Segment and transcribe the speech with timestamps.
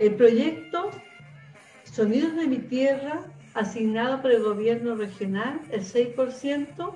[0.00, 0.90] El proyecto
[1.84, 6.94] Sonidos de mi Tierra, asignado por el gobierno regional, el 6%,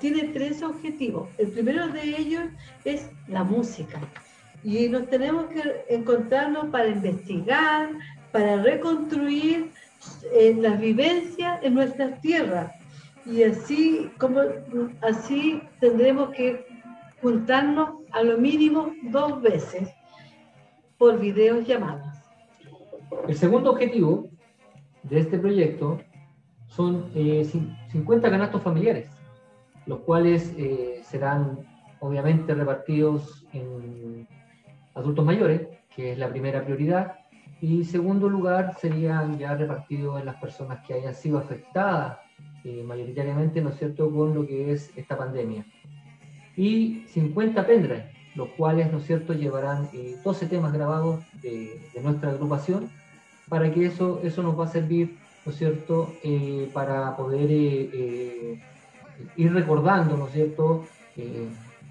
[0.00, 1.28] tiene tres objetivos.
[1.36, 2.44] El primero de ellos
[2.84, 4.00] es la música.
[4.64, 7.90] Y nos tenemos que encontrarnos para investigar,
[8.30, 9.70] para reconstruir
[10.32, 12.72] eh, las vivencias en nuestras tierras.
[13.24, 14.40] Y así, como,
[15.00, 16.66] así tendremos que
[17.20, 19.88] juntarnos a lo mínimo dos veces
[20.98, 22.22] por videollamadas.
[23.28, 24.28] El segundo objetivo
[25.04, 26.00] de este proyecto
[26.66, 29.10] son 50 eh, canastos familiares,
[29.86, 31.58] los cuales eh, serán
[32.00, 34.26] obviamente repartidos en
[34.94, 37.18] adultos mayores, que es la primera prioridad,
[37.60, 42.18] y segundo lugar serían ya repartidos en las personas que hayan sido afectadas
[42.64, 45.64] eh, mayoritariamente, ¿no es cierto?, con lo que es esta pandemia.
[46.56, 49.88] Y 50 pendrives, los cuales, ¿no es cierto?, llevarán
[50.24, 52.90] 12 temas grabados de, de nuestra agrupación
[53.52, 57.90] para que eso, eso nos va a servir, ¿no es cierto?, eh, para poder eh,
[57.92, 58.60] eh,
[59.36, 60.86] ir recordando, ¿no es cierto?,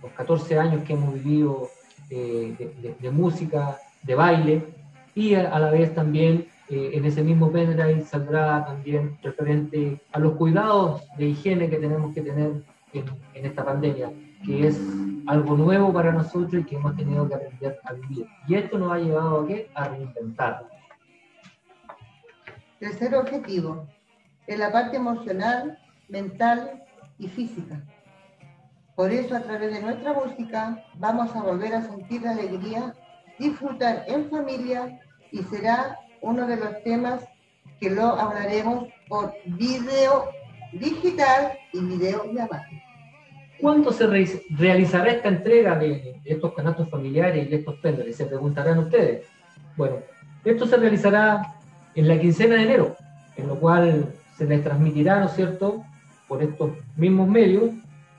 [0.00, 1.68] los 14 años que hemos vivido
[2.08, 4.62] de, música, de baile,
[5.16, 11.02] y a, la vez también en ese mismo pendrive saldrá también referente a los cuidados
[11.16, 14.12] de higiene que tenemos que tener en, en esta pandemia,
[14.44, 14.78] que es
[15.26, 18.26] algo nuevo para nosotros y que hemos tenido que aprender a vivir.
[18.46, 19.70] Y esto nos ha llevado a qué?
[19.74, 20.68] A reinventarlo.
[22.78, 23.86] Tercer objetivo,
[24.46, 26.84] en la parte emocional, mental
[27.18, 27.82] y física.
[28.94, 32.94] Por eso a través de nuestra música vamos a volver a sentir la alegría,
[33.38, 37.24] disfrutar en familia y será uno de los temas
[37.80, 40.24] que lo hablaremos por video
[40.72, 42.66] digital y video llamada.
[43.60, 44.06] ¿Cuándo se
[44.50, 48.16] realizará esta entrega de estos canastos familiares y de estos pendrives?
[48.16, 49.26] Se preguntarán ustedes.
[49.76, 49.96] Bueno,
[50.44, 51.54] esto se realizará
[51.94, 52.96] en la quincena de enero,
[53.36, 55.84] en lo cual se les transmitirá, ¿no es cierto?,
[56.28, 57.70] por estos mismos medios,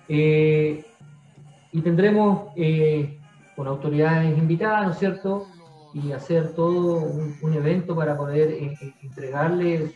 [0.10, 0.84] eh,
[1.72, 3.20] y tendremos eh,
[3.56, 5.48] con autoridades invitadas, ¿no es cierto?,
[5.94, 6.98] y hacer todo
[7.42, 9.92] un, evento para poder eh, entregarle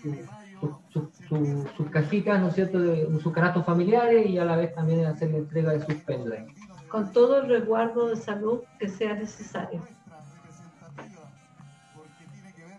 [0.92, 5.32] sus cajitas, ¿no es cierto?, de sus canastos familiares y a la vez también hacer
[5.32, 6.54] la entrega de sus pendrives.
[6.90, 9.82] Con todo el resguardo de salud que sea necesario.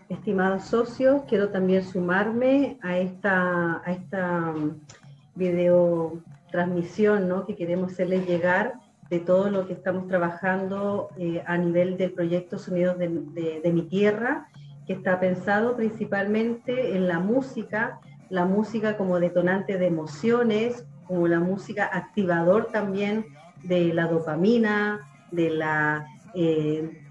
[0.07, 4.79] Estimados socios, quiero también sumarme a esta, a esta um,
[5.33, 6.19] video
[6.51, 7.45] transmisión ¿no?
[7.45, 8.75] que queremos hacerles llegar
[9.09, 14.47] de todo lo que estamos trabajando eh, a nivel del proyecto Sonidos de, mi Tierra,
[14.87, 17.99] que está pensado principalmente en la música,
[18.29, 23.25] la música como detonante de emociones, como la música activador también
[23.63, 24.99] de la dopamina,
[25.31, 27.01] de la eh,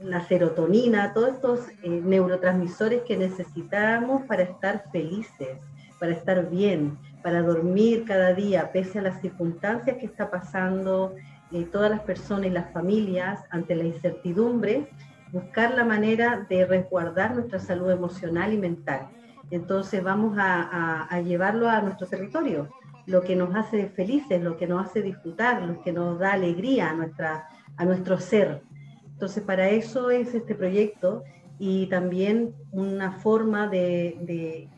[0.00, 5.58] la serotonina, todos estos eh, neurotransmisores que necesitamos para estar felices,
[5.98, 11.14] para estar bien, para dormir cada día, pese a las circunstancias que está pasando
[11.52, 14.88] eh, todas las personas y las familias ante la incertidumbre,
[15.32, 19.08] buscar la manera de resguardar nuestra salud emocional y mental.
[19.50, 22.68] Entonces vamos a, llevarlo a nuestro territorio,
[23.06, 26.90] lo que nos hace felices, lo que nos hace disfrutar, lo que nos da alegría
[26.90, 28.62] a, nuestra, a nuestro ser.
[29.04, 31.24] Entonces, para eso es este proyecto
[31.58, 34.68] y también una forma de,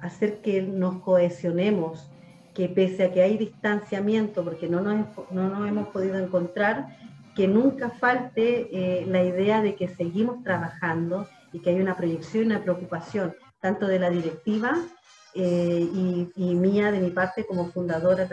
[0.00, 2.08] hacer que nos cohesionemos,
[2.54, 6.96] que pese a que hay distanciamiento, porque no nos, no nos hemos podido encontrar,
[7.34, 12.44] que nunca falte eh, la idea de que seguimos trabajando y que hay una proyección
[12.44, 14.76] y una preocupación, tanto de la directiva
[15.34, 18.28] eh, y, y mía, de mi parte, como fundadora.